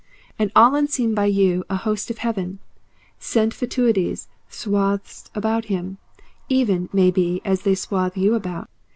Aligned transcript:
And 0.39 0.51
all 0.55 0.73
unseen 0.73 1.13
by 1.13 1.25
you 1.25 1.63
a 1.69 1.75
host 1.75 2.09
of 2.09 2.17
heaven 2.17 2.57
sent 3.19 3.53
fatuities 3.53 4.29
swathes 4.49 5.25
him 5.27 5.31
about, 5.35 5.67
even, 6.49 6.89
maybe, 6.91 7.39
as 7.45 7.61
they 7.61 7.75
swathe 7.75 8.17
you 8.17 8.33
about. 8.33 8.67